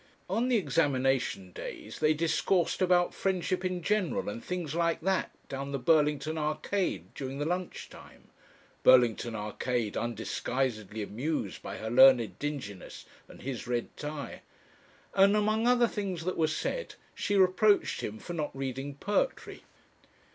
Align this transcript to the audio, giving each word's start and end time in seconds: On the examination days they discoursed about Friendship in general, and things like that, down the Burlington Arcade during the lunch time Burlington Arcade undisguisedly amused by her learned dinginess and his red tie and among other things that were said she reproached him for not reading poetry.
On 0.27 0.47
the 0.47 0.55
examination 0.57 1.51
days 1.51 1.99
they 1.99 2.15
discoursed 2.15 2.81
about 2.81 3.13
Friendship 3.13 3.63
in 3.63 3.83
general, 3.83 4.29
and 4.29 4.43
things 4.43 4.73
like 4.73 5.01
that, 5.01 5.29
down 5.47 5.71
the 5.73 5.77
Burlington 5.77 6.39
Arcade 6.39 7.13
during 7.13 7.37
the 7.37 7.45
lunch 7.45 7.87
time 7.87 8.29
Burlington 8.81 9.35
Arcade 9.35 9.95
undisguisedly 9.95 11.03
amused 11.03 11.61
by 11.61 11.77
her 11.77 11.91
learned 11.91 12.39
dinginess 12.39 13.05
and 13.27 13.43
his 13.43 13.67
red 13.67 13.95
tie 13.95 14.41
and 15.13 15.35
among 15.37 15.67
other 15.67 15.87
things 15.87 16.25
that 16.25 16.35
were 16.35 16.47
said 16.47 16.95
she 17.13 17.35
reproached 17.35 18.01
him 18.01 18.17
for 18.17 18.33
not 18.33 18.49
reading 18.57 18.95
poetry. 18.95 19.61